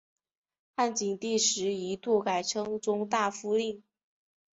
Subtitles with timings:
[0.75, 3.83] 汉景帝时一度改称中大夫令。